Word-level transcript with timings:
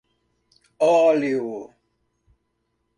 Óleo 0.89 1.69